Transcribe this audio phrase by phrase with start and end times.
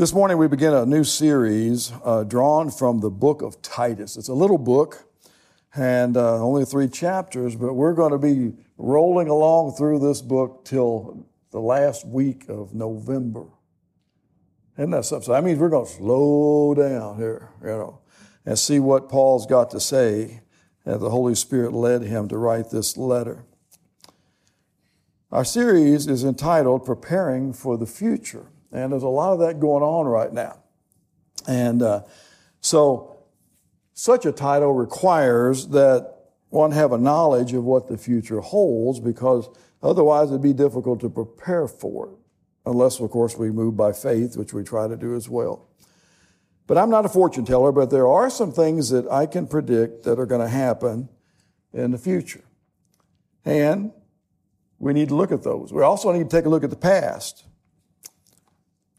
[0.00, 4.16] This morning we begin a new series uh, drawn from the book of Titus.
[4.16, 5.04] It's a little book
[5.76, 10.64] and uh, only three chapters, but we're going to be rolling along through this book
[10.64, 13.44] till the last week of November.
[14.78, 15.26] Isn't that something?
[15.26, 18.00] So that means we're going to slow down here, you know,
[18.46, 20.40] and see what Paul's got to say
[20.86, 23.44] as the Holy Spirit led him to write this letter.
[25.30, 28.46] Our series is entitled Preparing for the Future.
[28.72, 30.62] And there's a lot of that going on right now.
[31.48, 32.02] And uh,
[32.60, 33.16] so,
[33.94, 36.14] such a title requires that
[36.48, 39.48] one have a knowledge of what the future holds because
[39.82, 42.18] otherwise it'd be difficult to prepare for it.
[42.66, 45.68] Unless, of course, we move by faith, which we try to do as well.
[46.66, 50.04] But I'm not a fortune teller, but there are some things that I can predict
[50.04, 51.08] that are going to happen
[51.72, 52.44] in the future.
[53.44, 53.92] And
[54.78, 55.72] we need to look at those.
[55.72, 57.44] We also need to take a look at the past.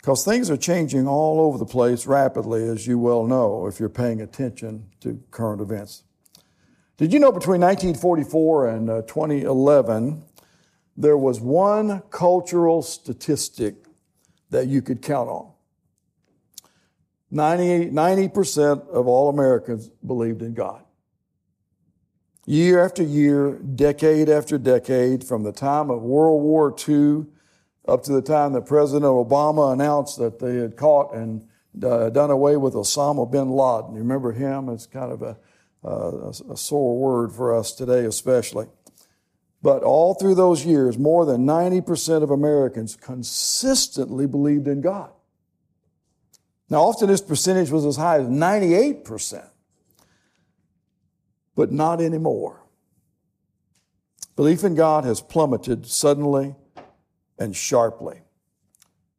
[0.01, 3.87] Because things are changing all over the place rapidly, as you well know, if you're
[3.87, 6.03] paying attention to current events.
[6.97, 10.23] Did you know between 1944 and uh, 2011,
[10.97, 13.75] there was one cultural statistic
[14.49, 15.51] that you could count on?
[17.29, 20.83] 90, 90% of all Americans believed in God.
[22.47, 27.27] Year after year, decade after decade, from the time of World War II
[27.87, 31.47] up to the time that President Obama announced that they had caught and
[31.83, 33.93] uh, done away with Osama bin Laden.
[33.93, 34.69] You remember him?
[34.69, 35.37] It's kind of a,
[35.83, 38.67] uh, a sore word for us today, especially.
[39.63, 45.11] But all through those years, more than 90% of Americans consistently believed in God.
[46.69, 49.47] Now, often this percentage was as high as 98%,
[51.55, 52.63] but not anymore.
[54.35, 56.55] Belief in God has plummeted suddenly
[57.41, 58.21] and sharply.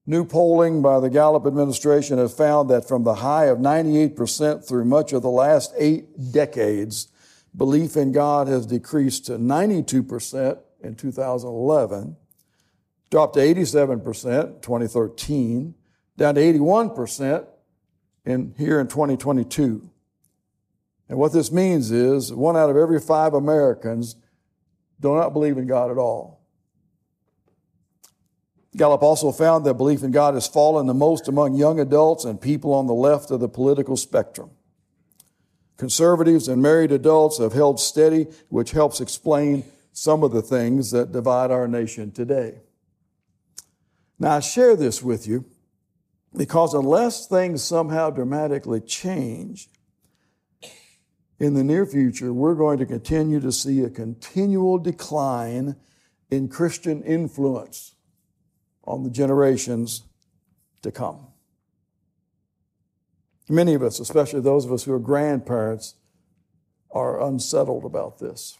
[0.06, 4.84] New polling by the Gallup administration has found that from the high of 98% through
[4.84, 7.08] much of the last eight decades,
[7.56, 12.16] belief in God has decreased to 92% in 2011,
[13.10, 15.74] dropped to 87% in 2013,
[16.16, 17.46] down to 81%
[18.24, 19.90] in here in 2022.
[21.08, 24.14] And what this means is one out of every five Americans
[25.00, 26.41] do not believe in God at all.
[28.76, 32.40] Gallup also found that belief in God has fallen the most among young adults and
[32.40, 34.50] people on the left of the political spectrum.
[35.76, 41.12] Conservatives and married adults have held steady, which helps explain some of the things that
[41.12, 42.60] divide our nation today.
[44.18, 45.44] Now, I share this with you
[46.34, 49.68] because unless things somehow dramatically change
[51.38, 55.76] in the near future, we're going to continue to see a continual decline
[56.30, 57.94] in Christian influence
[58.84, 60.02] on the generations
[60.82, 61.26] to come.
[63.48, 65.94] Many of us, especially those of us who are grandparents,
[66.90, 68.58] are unsettled about this.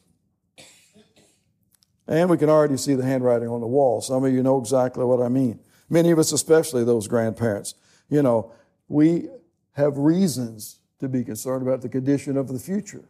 [2.08, 4.00] And we can already see the handwriting on the wall.
[4.00, 5.60] Some of you know exactly what I mean.
[5.88, 7.74] Many of us, especially those grandparents,
[8.08, 8.52] you know,
[8.88, 9.28] we
[9.72, 13.08] have reasons to be concerned about the condition of the future.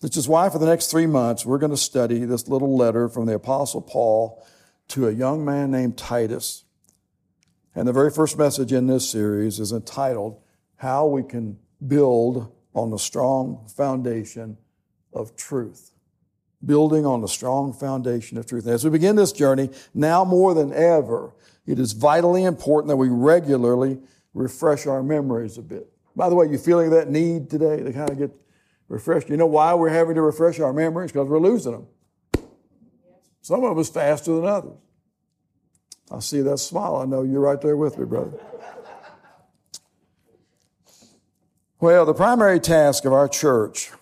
[0.00, 3.08] Which is why, for the next three months, we're going to study this little letter
[3.08, 4.46] from the Apostle Paul
[4.88, 6.64] to a young man named Titus.
[7.74, 10.40] And the very first message in this series is entitled,
[10.76, 14.56] How We Can Build on the Strong Foundation
[15.12, 15.92] of Truth.
[16.64, 18.66] Building on the strong foundation of truth.
[18.66, 21.34] As we begin this journey, now more than ever,
[21.66, 23.98] it is vitally important that we regularly
[24.32, 25.88] refresh our memories a bit.
[26.16, 28.30] By the way, you feeling that need today to kind of get
[28.88, 29.28] refreshed?
[29.28, 31.12] You know why we're having to refresh our memories?
[31.12, 31.86] Because we're losing them.
[33.46, 34.76] Some of us faster than others.
[36.10, 36.96] I see that smile.
[36.96, 38.40] I know you're right there with me, brother.
[41.78, 43.92] Well, the primary task of our church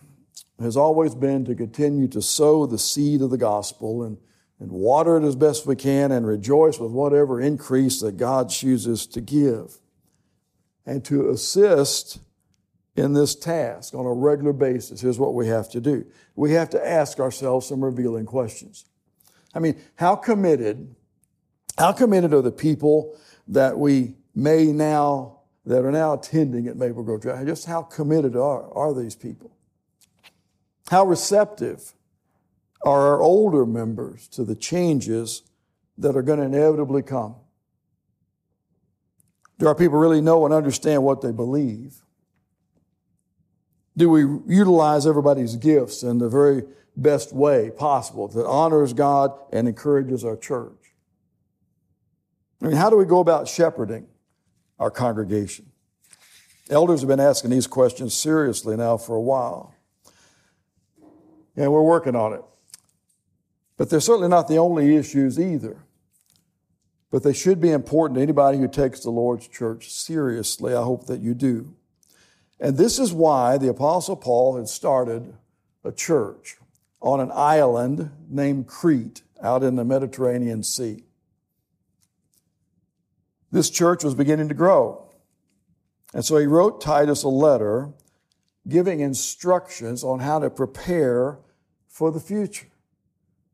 [0.59, 4.17] has always been to continue to sow the seed of the gospel and,
[4.61, 9.07] and water it as best we can and rejoice with whatever increase that God chooses
[9.09, 9.77] to give.
[10.87, 12.19] And to assist
[12.97, 16.07] in this task on a regular basis, here's what we have to do.
[16.35, 18.87] We have to ask ourselves some revealing questions.
[19.55, 20.95] I mean, how committed,
[21.79, 23.17] how committed are the people
[23.49, 27.47] that we may now, that are now attending at Maple Grove Drive?
[27.47, 29.53] Just how committed are, are these people?
[30.91, 31.95] How receptive
[32.85, 35.43] are our older members to the changes
[35.97, 37.37] that are going to inevitably come?
[39.59, 42.03] Do our people really know and understand what they believe?
[43.97, 46.65] Do we utilize everybody's gifts in the very
[46.97, 50.95] best way possible that honors God and encourages our church.
[52.63, 54.07] I mean, how do we go about shepherding
[54.79, 55.71] our congregation?
[56.71, 59.75] Elders have been asking these questions seriously now for a while.
[61.57, 62.43] And we're working on it.
[63.77, 65.85] But they're certainly not the only issues either.
[67.11, 70.75] But they should be important to anybody who takes the Lord's church seriously.
[70.75, 71.75] I hope that you do.
[72.65, 75.35] And this is why the Apostle Paul had started
[75.85, 76.57] a church
[77.03, 81.05] on an island named Crete out in the Mediterranean Sea.
[83.53, 85.11] This church was beginning to grow.
[86.15, 87.91] And so he wrote Titus a letter
[88.67, 91.41] giving instructions on how to prepare
[91.87, 92.69] for the future.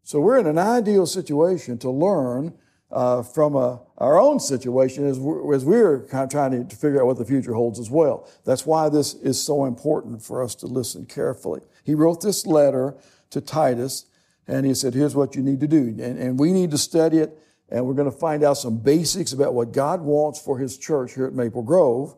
[0.04, 2.54] So we're in an ideal situation to learn
[2.92, 6.76] uh, from a, our own situation as we're, as we're kind of trying to, to
[6.76, 8.28] figure out what the future holds as well.
[8.44, 11.60] That's why this is so important for us to listen carefully.
[11.84, 12.96] He wrote this letter
[13.30, 14.06] to Titus
[14.46, 15.88] and he said, here's what you need to do.
[16.02, 17.38] And, and we need to study it
[17.68, 21.14] and we're going to find out some basics about what God wants for his church
[21.14, 22.16] here at Maple Grove.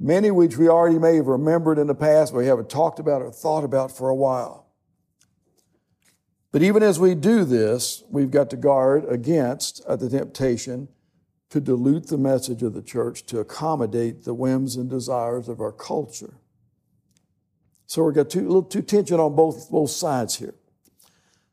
[0.00, 3.22] Many which we already may have remembered in the past, but we haven't talked about
[3.22, 4.69] or thought about for a while.
[6.52, 10.88] But even as we do this, we've got to guard against uh, the temptation
[11.50, 15.72] to dilute the message of the church to accommodate the whims and desires of our
[15.72, 16.34] culture.
[17.86, 20.54] So we've got a little too tension on both, both sides here.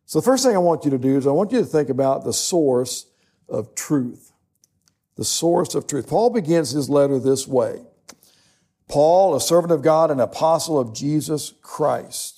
[0.06, 1.90] So the first thing I want you to do is I want you to think
[1.90, 3.08] about the source
[3.50, 4.32] of truth.
[5.16, 6.08] The source of truth.
[6.08, 7.82] Paul begins his letter this way.
[8.88, 12.37] Paul, a servant of God, an apostle of Jesus Christ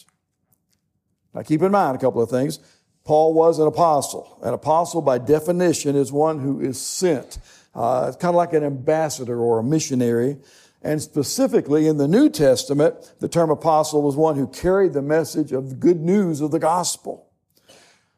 [1.33, 2.59] now keep in mind a couple of things.
[3.03, 4.39] Paul was an apostle.
[4.43, 7.39] An apostle, by definition, is one who is sent.
[7.73, 10.37] Uh, it's kind of like an ambassador or a missionary.
[10.81, 15.51] And specifically in the New Testament, the term apostle was one who carried the message
[15.51, 17.29] of the good news of the gospel.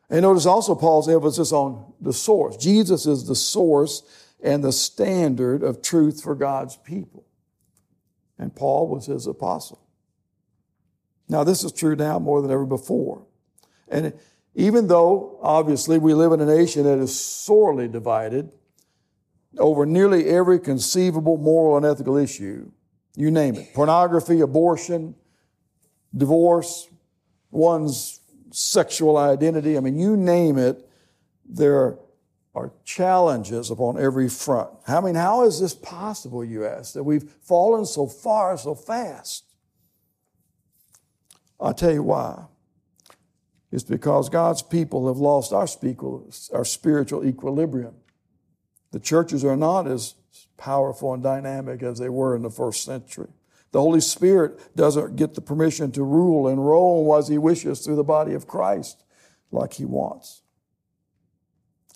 [0.09, 2.57] And notice also Paul's emphasis on the source.
[2.57, 4.03] Jesus is the source
[4.43, 7.25] and the standard of truth for God's people.
[8.37, 9.81] And Paul was his apostle.
[11.31, 13.25] Now, this is true now more than ever before.
[13.87, 14.13] And
[14.53, 18.51] even though, obviously, we live in a nation that is sorely divided
[19.57, 22.69] over nearly every conceivable moral and ethical issue,
[23.15, 25.15] you name it pornography, abortion,
[26.15, 26.89] divorce,
[27.49, 28.19] one's
[28.51, 30.85] sexual identity, I mean, you name it,
[31.45, 31.97] there
[32.53, 34.69] are challenges upon every front.
[34.85, 39.45] I mean, how is this possible, you ask, that we've fallen so far so fast?
[41.61, 42.45] I'll tell you why.
[43.71, 45.67] It's because God's people have lost our,
[46.53, 47.93] our spiritual equilibrium.
[48.91, 50.15] The churches are not as
[50.57, 53.29] powerful and dynamic as they were in the first century.
[53.71, 57.95] The Holy Spirit doesn't get the permission to rule and roam as He wishes through
[57.95, 59.05] the body of Christ
[59.51, 60.41] like He wants.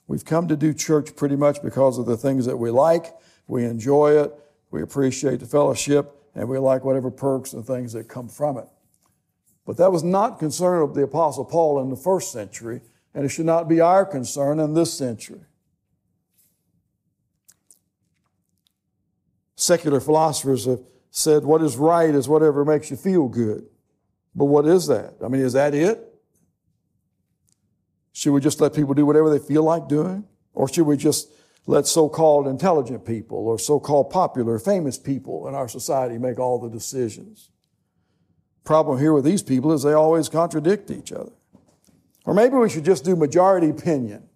[0.08, 3.14] We've come to do church pretty much because of the things that we like,
[3.48, 4.34] we enjoy it,
[4.72, 8.68] we appreciate the fellowship, and we like whatever perks and things that come from it.
[9.66, 12.82] But that was not concern of the Apostle Paul in the first century,
[13.14, 15.42] and it should not be our concern in this century.
[19.56, 23.66] Secular philosophers have said what is right is whatever makes you feel good.
[24.36, 25.16] But what is that?
[25.24, 26.14] I mean, is that it?
[28.12, 30.26] Should we just let people do whatever they feel like doing?
[30.54, 31.30] Or should we just
[31.68, 36.38] let so called intelligent people or so called popular, famous people in our society make
[36.38, 37.50] all the decisions?
[38.66, 41.32] Problem here with these people is they always contradict each other.
[42.26, 44.28] Or maybe we should just do majority opinion.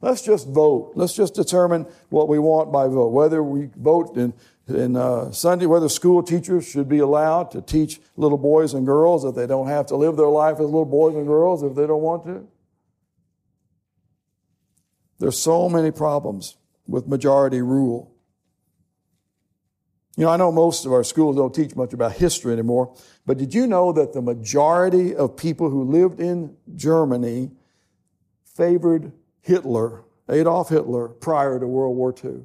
[0.00, 0.92] Let's just vote.
[0.94, 3.08] Let's just determine what we want by vote.
[3.08, 4.32] Whether we vote in,
[4.68, 9.22] in uh, Sunday, whether school teachers should be allowed to teach little boys and girls
[9.24, 11.86] that they don't have to live their life as little boys and girls if they
[11.86, 12.46] don't want to.
[15.18, 16.56] There's so many problems
[16.86, 18.14] with majority rule.
[20.18, 22.92] You know, I know most of our schools don't teach much about history anymore,
[23.24, 27.52] but did you know that the majority of people who lived in Germany
[28.44, 32.40] favored Hitler, Adolf Hitler, prior to World War II?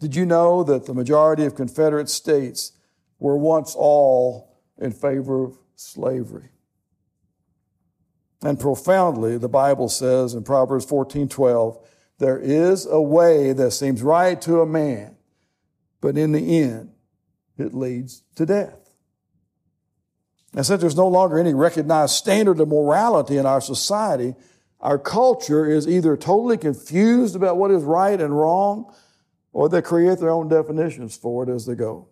[0.00, 2.72] Did you know that the majority of Confederate states
[3.18, 6.50] were once all in favor of slavery?
[8.42, 11.86] And profoundly, the Bible says in Proverbs 14 12,
[12.20, 15.16] there is a way that seems right to a man,
[16.02, 16.92] but in the end,
[17.58, 18.94] it leads to death.
[20.54, 24.34] And since there's no longer any recognized standard of morality in our society,
[24.80, 28.94] our culture is either totally confused about what is right and wrong,
[29.52, 32.08] or they create their own definitions for it as they go.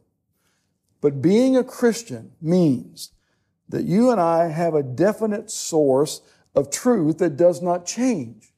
[1.02, 3.12] But being a Christian means
[3.68, 6.22] that you and I have a definite source
[6.54, 8.52] of truth that does not change.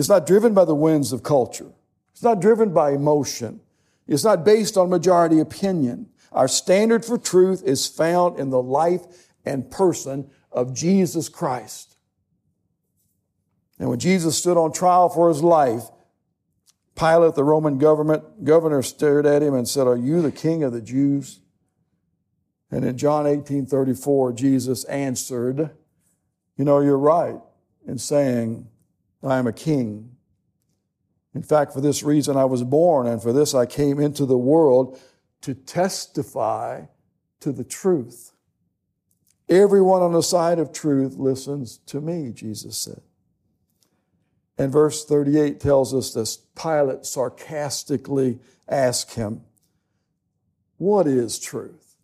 [0.00, 1.70] It's not driven by the winds of culture.
[2.12, 3.60] It's not driven by emotion.
[4.08, 6.08] It's not based on majority opinion.
[6.32, 9.02] Our standard for truth is found in the life
[9.44, 11.98] and person of Jesus Christ.
[13.78, 15.82] And when Jesus stood on trial for his life,
[16.96, 20.72] Pilate, the Roman government governor, stared at him and said, Are you the king of
[20.72, 21.40] the Jews?
[22.70, 25.72] And in John 18 34, Jesus answered,
[26.56, 27.38] You know, you're right
[27.86, 28.66] in saying,
[29.22, 30.16] I am a king.
[31.34, 34.38] In fact, for this reason I was born, and for this I came into the
[34.38, 34.98] world
[35.42, 36.82] to testify
[37.40, 38.32] to the truth.
[39.48, 43.02] Everyone on the side of truth listens to me, Jesus said.
[44.58, 49.42] And verse 38 tells us this Pilate sarcastically asked him,
[50.76, 51.96] What is truth?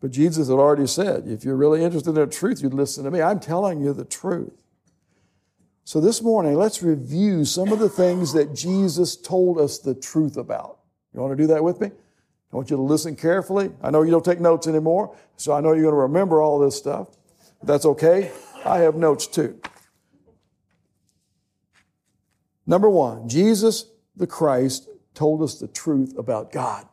[0.00, 3.10] But Jesus had already said, If you're really interested in the truth, you'd listen to
[3.10, 3.20] me.
[3.20, 4.61] I'm telling you the truth.
[5.84, 10.36] So this morning, let's review some of the things that Jesus told us the truth
[10.36, 10.78] about.
[11.12, 11.88] You want to do that with me?
[11.88, 13.70] I want you to listen carefully.
[13.82, 16.58] I know you don't take notes anymore, so I know you're going to remember all
[16.58, 17.08] this stuff.
[17.62, 18.30] That's okay.
[18.64, 19.60] I have notes too.
[22.66, 26.86] Number one, Jesus the Christ told us the truth about God.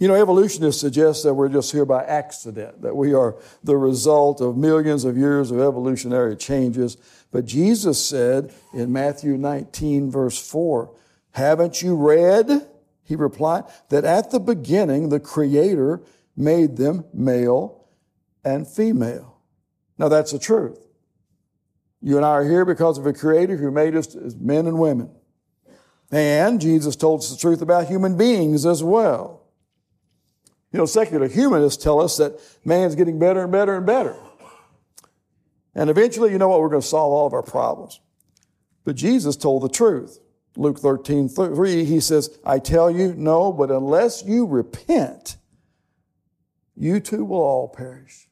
[0.00, 4.40] You know, evolutionists suggest that we're just here by accident, that we are the result
[4.40, 6.96] of millions of years of evolutionary changes.
[7.30, 10.90] But Jesus said in Matthew 19, verse 4,
[11.32, 12.66] Haven't you read,
[13.04, 16.00] he replied, that at the beginning the Creator
[16.34, 17.86] made them male
[18.42, 19.36] and female?
[19.98, 20.78] Now that's the truth.
[22.00, 24.78] You and I are here because of a creator who made us as men and
[24.78, 25.10] women.
[26.10, 29.39] And Jesus told us the truth about human beings as well.
[30.72, 34.16] You know, secular humanists tell us that man's getting better and better and better.
[35.74, 36.60] And eventually, you know what?
[36.60, 38.00] We're going to solve all of our problems.
[38.84, 40.18] But Jesus told the truth.
[40.56, 45.36] Luke 13, 3, he says, I tell you, no, but unless you repent,
[46.76, 48.28] you too will all perish.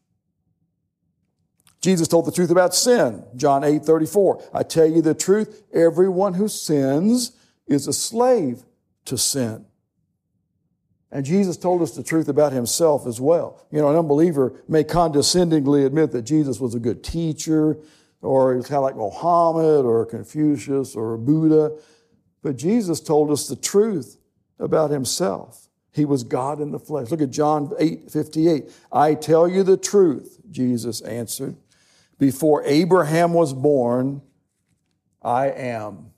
[1.81, 3.25] Jesus told the truth about sin.
[3.37, 4.51] John 8, 34.
[4.53, 7.33] I tell you the truth, everyone who sins
[7.69, 8.65] is a slave
[9.05, 9.68] to sin.
[11.11, 13.67] And Jesus told us the truth about himself as well.
[13.71, 17.79] You know, an unbeliever may condescendingly admit that Jesus was a good teacher,
[18.21, 21.77] or he was kind of like Mohammed, or Confucius, or Buddha.
[22.43, 24.19] But Jesus told us the truth
[24.59, 25.69] about himself.
[25.93, 27.11] He was God in the flesh.
[27.11, 28.71] Look at John 8, 58.
[28.93, 31.57] I tell you the truth, Jesus answered.
[32.19, 34.23] Before Abraham was born,
[35.23, 36.11] I am.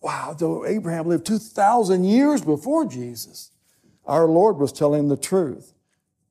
[0.00, 3.50] Wow, though Abraham lived 2,000 years before Jesus,
[4.06, 5.74] our Lord was telling the truth.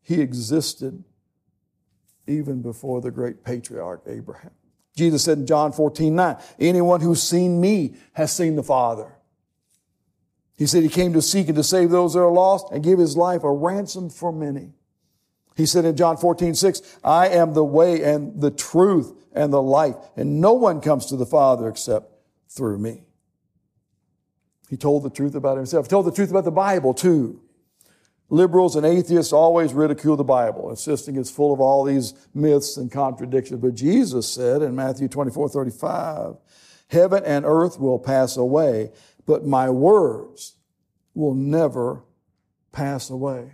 [0.02, 1.04] He existed
[2.26, 4.52] even before the great patriarch Abraham.
[4.96, 9.14] Jesus said in John 14, 9, anyone who's seen me has seen the Father.
[10.58, 13.00] He said he came to seek and to save those that are lost and give
[13.00, 14.74] his life a ransom for many.
[15.56, 19.62] He said in John 14, 6, I am the way and the truth and the
[19.62, 22.12] life, and no one comes to the Father except
[22.50, 23.04] through me.
[24.70, 25.86] He told the truth about himself.
[25.86, 27.42] He told the truth about the Bible too.
[28.30, 32.92] Liberals and atheists always ridicule the Bible, insisting it's full of all these myths and
[32.92, 33.60] contradictions.
[33.60, 36.36] But Jesus said in Matthew 24, 35,
[36.90, 38.92] Heaven and earth will pass away,
[39.26, 40.56] but my words
[41.16, 42.04] will never
[42.72, 43.54] pass away.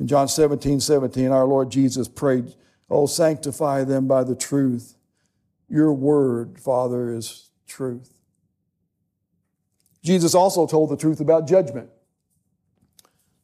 [0.00, 2.54] In John 17, 17, our Lord Jesus prayed,
[2.90, 4.96] Oh, sanctify them by the truth.
[5.68, 8.12] Your word, Father, is truth.
[10.02, 11.88] Jesus also told the truth about judgment.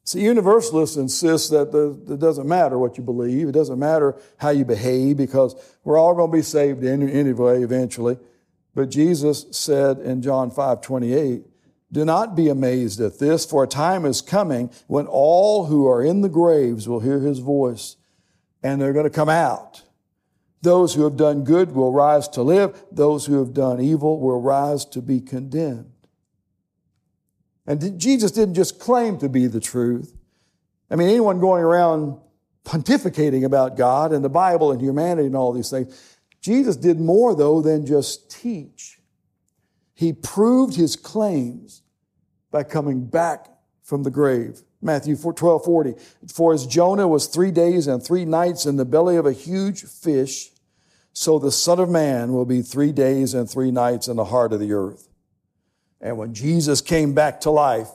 [0.04, 1.68] See, universalists insist that
[2.08, 6.14] it doesn't matter what you believe, it doesn't matter how you behave, because we're all
[6.14, 8.18] going to be saved in, anyway eventually.
[8.74, 11.42] But Jesus said in John 5 28,
[11.92, 16.02] do not be amazed at this, for a time is coming when all who are
[16.02, 17.96] in the graves will hear his voice,
[18.62, 19.82] and they're going to come out.
[20.62, 24.40] Those who have done good will rise to live, those who have done evil will
[24.40, 25.92] rise to be condemned.
[27.68, 30.16] And Jesus didn't just claim to be the truth.
[30.90, 32.18] I mean, anyone going around
[32.64, 37.37] pontificating about God and the Bible and humanity and all these things, Jesus did more,
[37.37, 39.00] though, than just teach.
[39.94, 41.82] He proved his claims
[42.50, 43.48] by coming back
[43.82, 44.62] from the grave.
[44.80, 45.94] Matthew 12 40.
[46.32, 49.82] For as Jonah was three days and three nights in the belly of a huge
[49.84, 50.52] fish,
[51.12, 54.54] so the Son of Man will be three days and three nights in the heart
[54.54, 55.07] of the earth.
[56.00, 57.88] And when Jesus came back to life,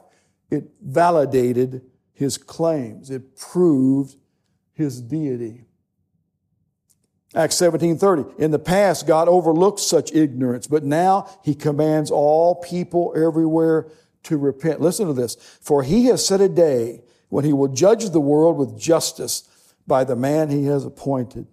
[0.49, 1.81] it validated
[2.13, 3.09] his claims.
[3.09, 4.15] It proved
[4.73, 5.65] his deity.
[7.35, 8.25] Acts 17:30.
[8.37, 13.87] In the past, God overlooked such ignorance, but now he commands all people everywhere
[14.23, 14.81] to repent.
[14.81, 15.35] Listen to this.
[15.35, 19.43] For he has set a day when he will judge the world with justice
[19.87, 21.47] by the man he has appointed.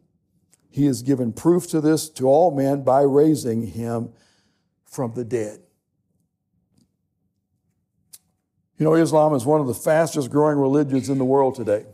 [0.68, 4.10] He has given proof to this to all men by raising him
[4.84, 5.60] from the dead.
[8.80, 11.84] You know, Islam is one of the fastest growing religions in the world today.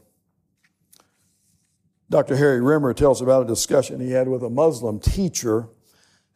[2.09, 2.37] Dr.
[2.37, 5.69] Harry Rimmer tells about a discussion he had with a Muslim teacher,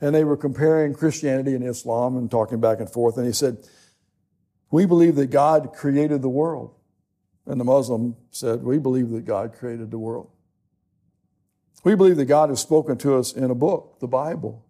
[0.01, 3.17] and they were comparing Christianity and Islam and talking back and forth.
[3.17, 3.59] And he said,
[4.73, 6.75] We believe that God created the world.
[7.47, 10.33] And the Muslim said, We believe that God created the world.
[11.85, 14.67] We believe that God has spoken to us in a book, the Bible.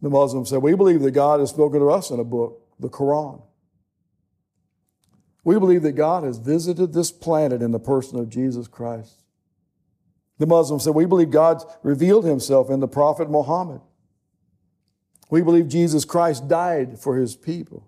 [0.00, 2.88] The Muslim said, We believe that God has spoken to us in a book, the
[2.88, 3.42] Quran.
[5.46, 9.22] We believe that God has visited this planet in the person of Jesus Christ.
[10.38, 13.80] The Muslims said, We believe God revealed himself in the Prophet Muhammad.
[15.30, 17.86] We believe Jesus Christ died for his people.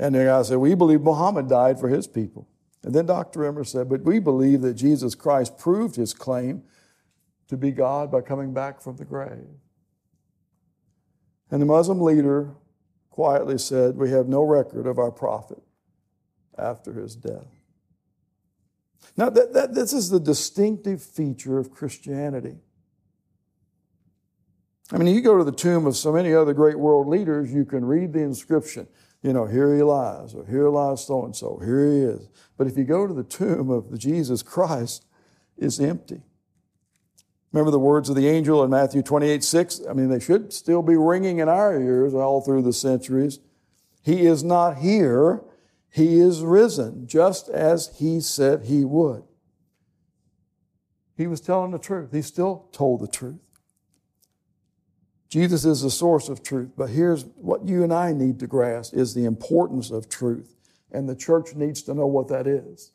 [0.00, 2.48] And the guy said, We believe Muhammad died for his people.
[2.82, 3.38] And then Dr.
[3.38, 6.64] Rimmer said, But we believe that Jesus Christ proved his claim
[7.46, 9.46] to be God by coming back from the grave.
[11.52, 12.56] And the Muslim leader
[13.10, 15.62] quietly said, We have no record of our prophet
[16.56, 17.46] after his death.
[19.16, 22.56] Now, that, that, this is the distinctive feature of Christianity.
[24.92, 27.64] I mean, you go to the tomb of so many other great world leaders, you
[27.64, 28.88] can read the inscription.
[29.22, 32.28] You know, here he lies, or here lies so and so, here he is.
[32.56, 35.04] But if you go to the tomb of Jesus Christ,
[35.58, 36.22] it's empty.
[37.52, 39.80] Remember the words of the angel in Matthew 28 6?
[39.88, 43.40] I mean, they should still be ringing in our ears all through the centuries.
[44.02, 45.42] He is not here,
[45.90, 49.24] he is risen, just as he said he would.
[51.16, 52.12] He was telling the truth.
[52.12, 53.40] He still told the truth.
[55.28, 58.94] Jesus is the source of truth, but here's what you and I need to grasp
[58.94, 60.56] is the importance of truth,
[60.90, 62.92] and the church needs to know what that is.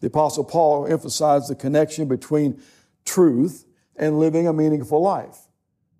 [0.00, 2.60] The apostle Paul emphasized the connection between
[3.06, 3.64] truth
[3.96, 5.48] and living a meaningful life.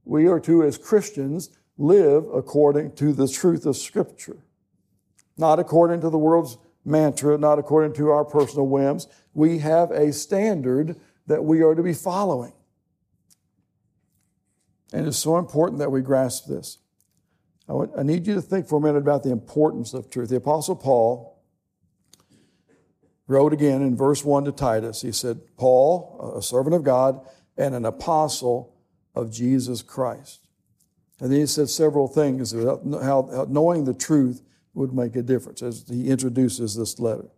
[0.04, 4.42] We are to, as Christians, live according to the truth of scripture
[5.36, 9.06] not according to the world's mantra, not according to our personal whims.
[9.34, 12.52] We have a standard that we are to be following.
[14.92, 16.78] And it's so important that we grasp this.
[17.68, 20.28] I, need you to think for a minute about the importance of truth.
[20.28, 21.35] The Apostle Paul
[23.26, 25.02] wrote again in verse 1 to Titus.
[25.02, 27.20] He said, Paul, a servant of God
[27.56, 28.74] and an apostle
[29.14, 30.46] of Jesus Christ.
[31.20, 34.42] And then he said several things about how knowing the truth
[34.74, 37.28] would make a difference as he introduces this letter.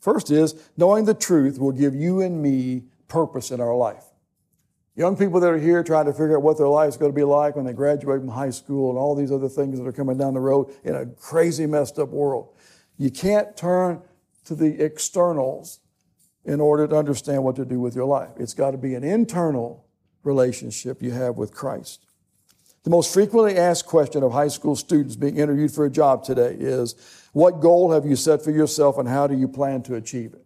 [0.00, 4.04] First is knowing the truth will give you and me purpose in our life.
[4.94, 7.16] Young people that are here trying to figure out what their life is going to
[7.16, 9.92] be like when they graduate from high school and all these other things that are
[9.92, 12.54] coming down the road in a crazy, messed up world.
[12.98, 14.02] You can't turn
[14.44, 15.80] to the externals
[16.44, 18.30] in order to understand what to do with your life.
[18.36, 19.86] It's got to be an internal
[20.24, 22.06] relationship you have with Christ.
[22.84, 26.56] The most frequently asked question of high school students being interviewed for a job today
[26.58, 26.96] is
[27.32, 30.44] What goal have you set for yourself and how do you plan to achieve it?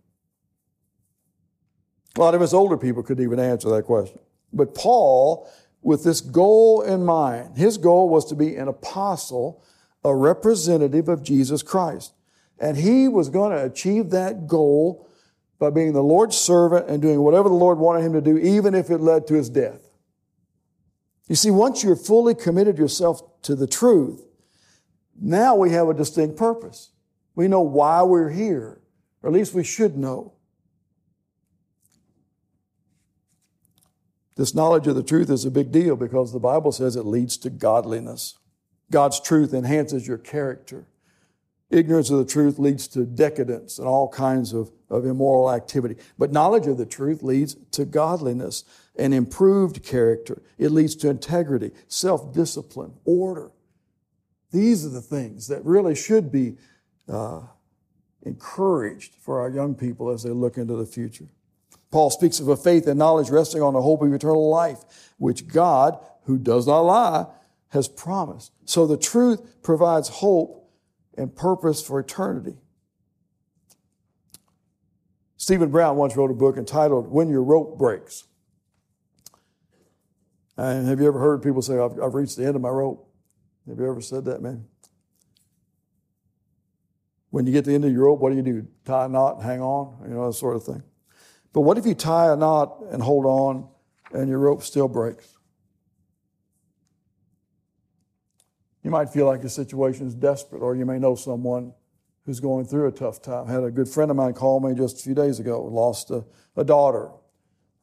[2.16, 4.18] A lot of us older people couldn't even answer that question.
[4.52, 5.50] But Paul,
[5.82, 9.62] with this goal in mind, his goal was to be an apostle,
[10.04, 12.12] a representative of Jesus Christ.
[12.58, 15.08] And he was going to achieve that goal
[15.58, 18.74] by being the Lord's servant and doing whatever the Lord wanted him to do, even
[18.74, 19.90] if it led to his death.
[21.28, 24.24] You see, once you're fully committed yourself to the truth,
[25.20, 26.90] now we have a distinct purpose.
[27.34, 28.80] We know why we're here,
[29.22, 30.32] or at least we should know.
[34.36, 37.38] This knowledge of the truth is a big deal because the Bible says it leads
[37.38, 38.38] to godliness.
[38.90, 40.86] God's truth enhances your character.
[41.68, 45.96] Ignorance of the truth leads to decadence and all kinds of, of immoral activity.
[46.16, 50.42] But knowledge of the truth leads to godliness and improved character.
[50.58, 53.50] It leads to integrity, self discipline, order.
[54.52, 56.56] These are the things that really should be
[57.08, 57.42] uh,
[58.22, 61.26] encouraged for our young people as they look into the future.
[61.90, 65.48] Paul speaks of a faith and knowledge resting on the hope of eternal life, which
[65.48, 67.26] God, who does not lie,
[67.70, 68.52] has promised.
[68.64, 70.65] So the truth provides hope
[71.16, 72.56] and purpose for eternity.
[75.36, 78.24] Stephen Brown once wrote a book entitled When Your Rope Breaks.
[80.56, 83.08] And have you ever heard people say, I've, I've reached the end of my rope?
[83.68, 84.64] Have you ever said that, man?
[87.30, 88.66] When you get to the end of your rope, what do you do?
[88.84, 90.08] Tie a knot and hang on?
[90.08, 90.82] You know, that sort of thing.
[91.52, 93.68] But what if you tie a knot and hold on
[94.12, 95.35] and your rope still breaks?
[98.86, 101.72] You might feel like your situation is desperate, or you may know someone
[102.24, 103.48] who's going through a tough time.
[103.48, 106.12] I had a good friend of mine call me just a few days ago, lost
[106.12, 107.10] a, a daughter.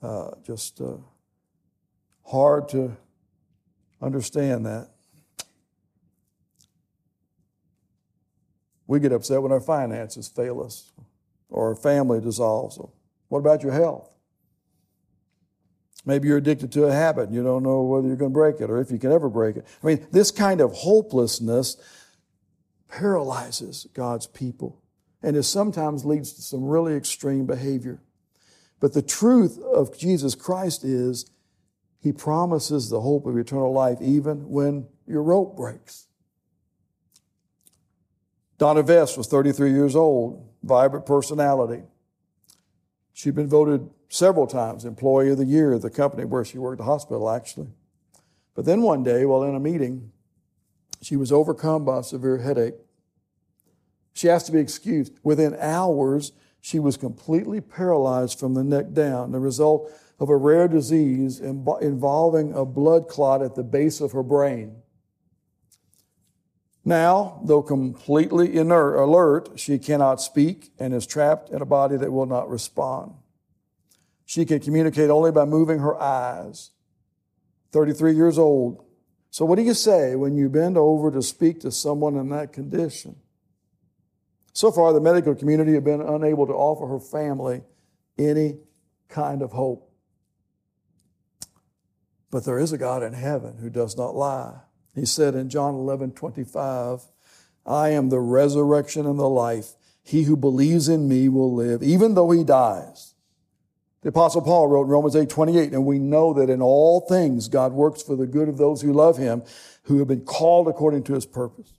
[0.01, 0.95] Uh, just uh,
[2.25, 2.95] hard to
[4.01, 4.91] understand that.
[8.87, 10.93] We get upset when our finances fail us
[11.49, 12.79] or our family dissolves.
[13.27, 14.12] What about your health?
[16.05, 18.59] Maybe you're addicted to a habit and you don't know whether you're going to break
[18.59, 19.65] it or if you can ever break it.
[19.81, 21.77] I mean, this kind of hopelessness
[22.89, 24.81] paralyzes God's people
[25.23, 28.01] and it sometimes leads to some really extreme behavior.
[28.81, 31.25] But the truth of Jesus Christ is
[32.01, 36.07] he promises the hope of eternal life even when your rope breaks.
[38.57, 41.83] Donna Vest was 33 years old, vibrant personality.
[43.23, 46.79] She'd been voted several times Employee of the Year at the company where she worked,
[46.79, 47.69] the hospital actually.
[48.53, 50.12] But then one day, while in a meeting,
[51.01, 52.73] she was overcome by a severe headache.
[54.12, 55.13] She asked to be excused.
[55.23, 60.67] Within hours, she was completely paralyzed from the neck down, the result of a rare
[60.67, 64.75] disease involving a blood clot at the base of her brain.
[66.86, 72.12] Now, though completely inert, alert, she cannot speak and is trapped in a body that
[72.12, 73.13] will not respond.
[74.26, 76.72] She can communicate only by moving her eyes.
[77.72, 78.84] 33 years old.
[79.30, 82.54] So, what do you say when you bend over to speak to someone in that
[82.54, 83.15] condition?
[84.54, 87.63] So far, the medical community have been unable to offer her family
[88.17, 88.60] any
[89.10, 89.91] kind of hope.
[92.30, 94.60] But there is a God in heaven who does not lie.
[94.95, 97.01] He said in John 11 25,
[97.65, 99.73] I am the resurrection and the life.
[100.03, 103.13] He who believes in me will live, even though he dies.
[104.01, 107.47] The apostle Paul wrote in Romans 8, 28, and we know that in all things
[107.47, 109.43] God works for the good of those who love him,
[109.84, 111.71] who have been called according to his purpose.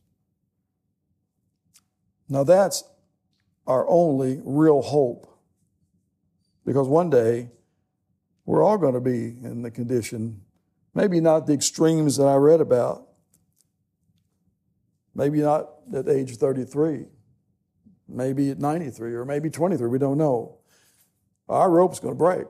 [2.29, 2.83] Now that's
[3.66, 5.31] our only real hope.
[6.64, 7.50] Because one day
[8.46, 10.40] we're all going to be in the condition,
[10.94, 13.09] maybe not the extremes that I read about,
[15.14, 17.07] maybe not at age 33,
[18.09, 20.59] maybe at 93, or maybe 23, we don't know
[21.48, 22.46] our rope's going to break.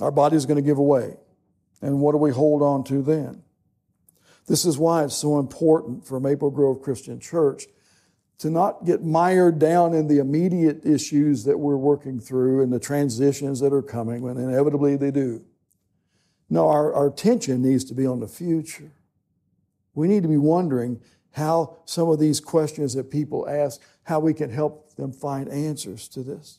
[0.00, 1.16] Our body's going to give away.
[1.82, 3.42] And what do we hold on to then?
[4.46, 7.66] This is why it's so important for Maple Grove Christian Church
[8.38, 12.78] to not get mired down in the immediate issues that we're working through and the
[12.78, 15.44] transitions that are coming, when inevitably they do.
[16.50, 18.92] No, our, our attention needs to be on the future.
[19.94, 21.00] We need to be wondering
[21.32, 26.08] how some of these questions that people ask, how we can help them find answers
[26.08, 26.58] to this.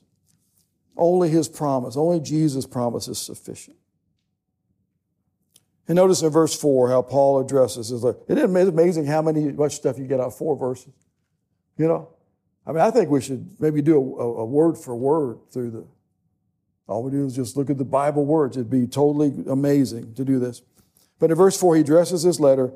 [0.96, 3.78] Only His promise, only Jesus' promise is sufficient.
[5.88, 9.52] And notice in verse 4 how Paul addresses is like, isn't it amazing how many
[9.52, 10.94] much stuff you get out of four verses?
[11.78, 12.10] You know?
[12.68, 15.88] I mean, I think we should maybe do a, a word for word through the
[16.90, 18.58] all we do is just look at the Bible words.
[18.58, 20.62] It'd be totally amazing to do this.
[21.20, 22.74] But in verse 4, he addresses this letter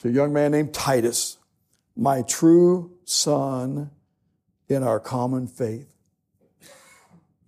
[0.00, 1.38] to a young man named Titus,
[1.96, 3.90] my true son
[4.68, 5.92] in our common faith.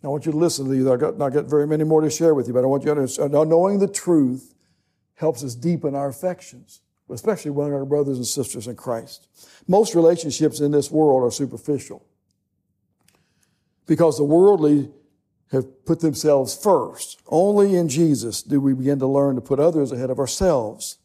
[0.05, 0.87] I want you to listen to these.
[0.87, 2.87] I've got, not got very many more to share with you, but I want you
[2.87, 3.33] to understand.
[3.33, 4.55] Knowing the truth
[5.15, 9.29] helps us deepen our affections, especially among our brothers and sisters in Christ.
[9.69, 12.05] Most relationships in this world are superficial
[13.87, 14.91] because the worldly
[15.53, 17.21] have put themselves first.
[17.27, 20.97] Only in Jesus do we begin to learn to put others ahead of ourselves.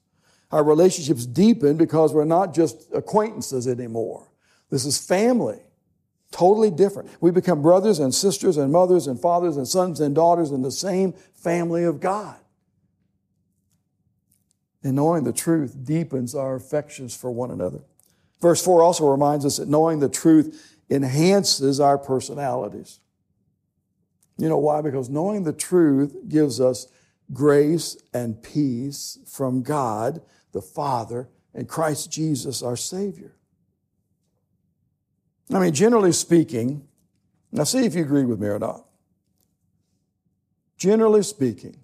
[0.52, 4.32] Our relationships deepen because we're not just acquaintances anymore.
[4.70, 5.60] This is family.
[6.32, 7.10] Totally different.
[7.20, 10.72] We become brothers and sisters and mothers and fathers and sons and daughters in the
[10.72, 12.38] same family of God.
[14.84, 17.82] And knowing the truth deepens our affections for one another.
[18.42, 23.00] Verse 4 also reminds us that knowing the truth enhances our personalities.
[24.38, 24.82] You know why?
[24.82, 26.88] Because knowing the truth gives us
[27.34, 30.22] grace and peace from God,
[30.52, 33.36] the Father, and Christ Jesus, our Savior.
[35.54, 36.88] I mean, generally speaking,
[37.52, 38.86] now see if you agree with me or not.
[40.78, 41.78] Generally speaking,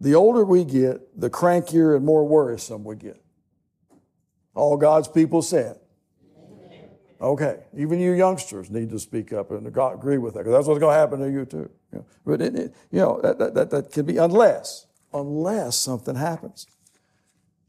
[0.00, 3.22] the older we get, the crankier and more worrisome we get.
[4.54, 5.78] All God's people said.
[7.20, 10.80] Okay, even you youngsters need to speak up and agree with that because that's what's
[10.80, 11.70] going to happen to you too.
[11.92, 16.14] You know, but it, it, you know that, that, that can be unless, unless something
[16.14, 16.66] happens.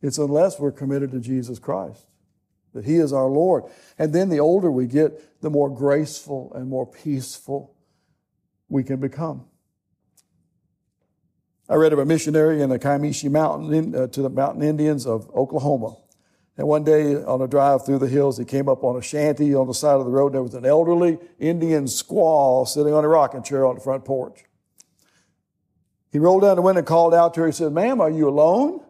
[0.02, 2.06] It's unless we're committed to Jesus Christ
[2.74, 3.64] that He is our Lord.
[3.98, 7.74] And then the older we get, the more graceful and more peaceful
[8.70, 9.46] we can become.
[11.70, 15.30] I read of a missionary in the Kiamichi Mountain uh, to the mountain Indians of
[15.36, 15.98] Oklahoma.
[16.58, 19.54] And one day on a drive through the hills, he came up on a shanty
[19.54, 20.28] on the side of the road.
[20.28, 24.06] And there was an elderly Indian squaw sitting on a rocking chair on the front
[24.06, 24.44] porch.
[26.12, 27.48] He rolled down the window and called out to her.
[27.48, 28.84] He said, Ma'am, are you alone?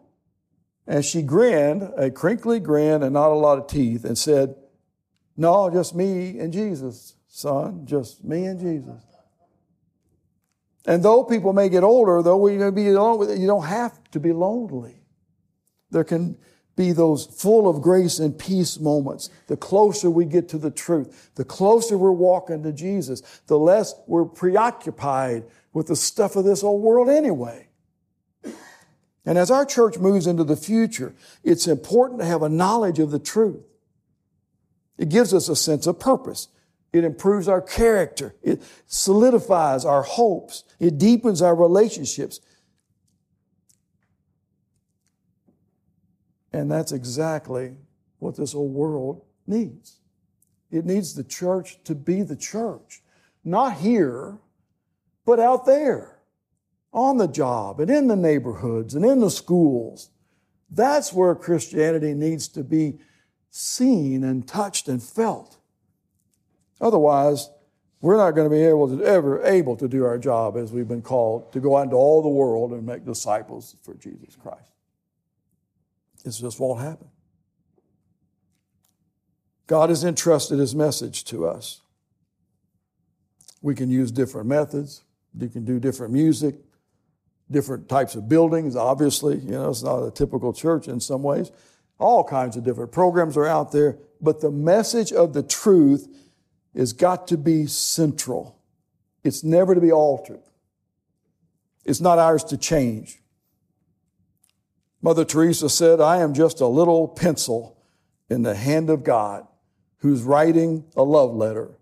[0.86, 4.54] And she grinned, a crinkly grin and not a lot of teeth, and said,
[5.36, 9.02] No, just me and Jesus, son, just me and Jesus.
[10.86, 14.20] And though people may get older, though we may be alone, you don't have to
[14.20, 15.02] be lonely.
[15.90, 16.38] There can
[16.78, 19.28] be those full of grace and peace moments.
[19.48, 23.94] The closer we get to the truth, the closer we're walking to Jesus, the less
[24.06, 27.66] we're preoccupied with the stuff of this old world anyway.
[29.26, 33.10] And as our church moves into the future, it's important to have a knowledge of
[33.10, 33.60] the truth.
[34.96, 36.48] It gives us a sense of purpose.
[36.92, 38.36] It improves our character.
[38.40, 40.62] It solidifies our hopes.
[40.78, 42.40] It deepens our relationships.
[46.52, 47.76] And that's exactly
[48.18, 50.00] what this old world needs.
[50.70, 53.02] It needs the church to be the church,
[53.44, 54.38] not here,
[55.24, 56.18] but out there,
[56.92, 60.10] on the job and in the neighborhoods and in the schools.
[60.70, 62.98] That's where Christianity needs to be
[63.50, 65.58] seen and touched and felt.
[66.80, 67.50] Otherwise,
[68.00, 70.86] we're not going to be able to ever able to do our job as we've
[70.86, 74.70] been called to go out into all the world and make disciples for Jesus Christ.
[76.24, 77.08] It just won't happen.
[79.66, 81.82] God has entrusted his message to us.
[83.60, 85.04] We can use different methods.
[85.38, 86.56] We can do different music,
[87.50, 88.76] different types of buildings.
[88.76, 91.50] Obviously, you know, it's not a typical church in some ways.
[91.98, 96.08] All kinds of different programs are out there, but the message of the truth
[96.74, 98.58] has got to be central.
[99.24, 100.40] It's never to be altered.
[101.84, 103.20] It's not ours to change.
[105.00, 107.76] Mother Teresa said, I am just a little pencil
[108.28, 109.46] in the hand of God
[109.98, 111.78] who's writing a love letter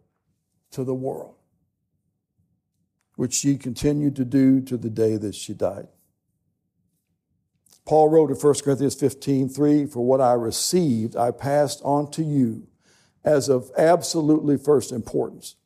[0.72, 1.34] to the world,
[3.16, 5.88] which she continued to do to the day that she died.
[7.86, 12.22] Paul wrote in 1 Corinthians 15, 3, For what I received, I passed on to
[12.22, 12.66] you
[13.24, 15.56] as of absolutely first importance.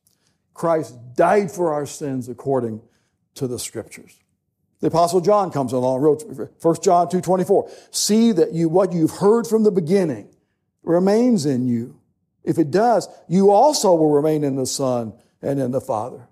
[0.52, 2.82] Christ died for our sins according
[3.34, 4.20] to the scriptures.
[4.80, 9.46] The apostle John comes along, wrote 1 John 2.24, see that you, what you've heard
[9.46, 10.28] from the beginning
[10.82, 12.00] remains in you.
[12.44, 15.12] If it does, you also will remain in the Son
[15.42, 16.28] and in the Father.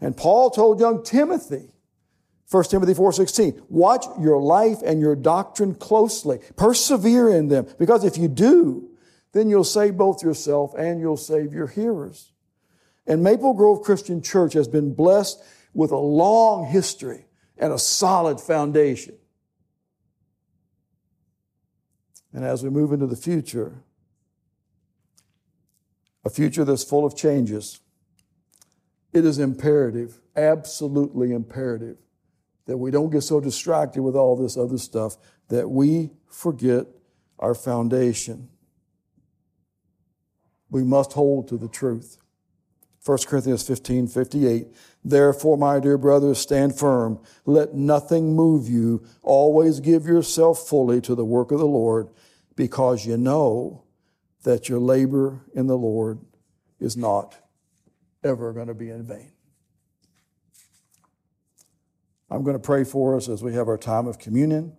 [0.00, 1.74] And Paul told young Timothy,
[2.50, 6.40] 1 Timothy 4.16, watch your life and your doctrine closely.
[6.56, 8.88] Persevere in them, because if you do,
[9.32, 12.32] then you'll save both yourself and you'll save your hearers.
[13.06, 15.42] And Maple Grove Christian Church has been blessed
[15.74, 17.26] with a long history
[17.58, 19.14] and a solid foundation.
[22.32, 23.82] And as we move into the future,
[26.24, 27.80] a future that's full of changes,
[29.12, 31.98] it is imperative, absolutely imperative,
[32.66, 35.16] that we don't get so distracted with all this other stuff
[35.48, 36.86] that we forget
[37.38, 38.48] our foundation
[40.74, 42.18] we must hold to the truth.
[43.06, 44.66] 1 Corinthians 15, 58.
[45.04, 47.20] Therefore, my dear brothers, stand firm.
[47.44, 49.04] Let nothing move you.
[49.22, 52.08] Always give yourself fully to the work of the Lord,
[52.56, 53.84] because you know
[54.44, 56.20] that your labor in the Lord
[56.80, 57.36] is not
[58.22, 59.32] ever going to be in vain.
[62.30, 64.74] I'm going to pray for us as we have our time of communion.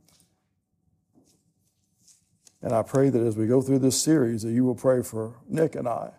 [2.61, 5.35] And I pray that as we go through this series, that you will pray for
[5.47, 6.11] Nick and I,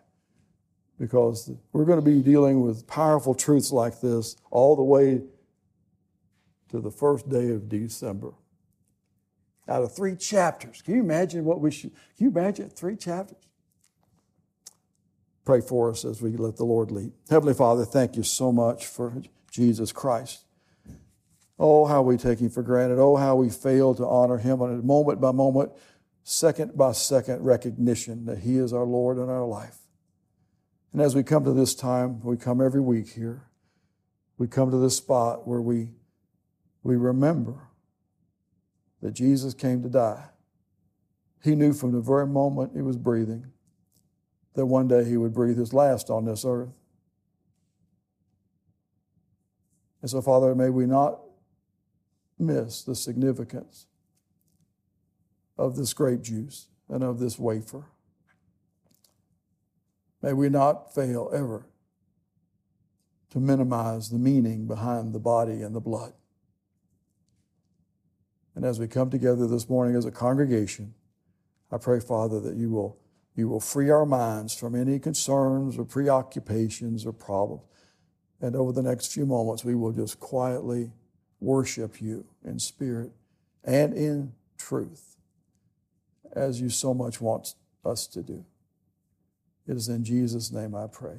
[0.99, 5.23] because we're going to be dealing with powerful truths like this all the way
[6.71, 8.33] to the first day of December.
[9.69, 10.81] Out of three chapters.
[10.83, 11.91] Can you imagine what we should?
[12.17, 13.39] Can you imagine three chapters?
[15.45, 17.13] Pray for us as we let the Lord lead.
[17.31, 20.45] Heavenly Father, thank you so much for Jesus Christ.
[21.59, 22.99] Oh, how we take him for granted.
[22.99, 25.73] Oh, how we fail to honor him on a moment by moment
[26.27, 29.79] second by second recognition that He is our Lord in our life.
[30.97, 33.51] And as we come to this time, we come every week here,
[34.39, 35.91] we come to this spot where we,
[36.83, 37.69] we remember
[39.03, 40.25] that Jesus came to die.
[41.45, 43.45] He knew from the very moment he was breathing
[44.55, 46.73] that one day he would breathe his last on this earth.
[50.01, 51.21] And so, Father, may we not
[52.39, 53.85] miss the significance
[55.59, 57.85] of this grape juice and of this wafer.
[60.27, 61.69] May we not fail ever
[63.31, 66.15] to minimize the meaning behind the body and the blood.
[68.57, 70.95] And as we come together this morning as a congregation,
[71.71, 72.99] I pray, Father, that you will,
[73.37, 77.63] you will free our minds from any concerns or preoccupations or problems.
[78.41, 80.91] And over the next few moments, we will just quietly
[81.39, 83.13] worship you in spirit
[83.63, 85.19] and in truth,
[86.33, 88.45] as you so much want us to do.
[89.67, 91.19] It is in Jesus' name I pray.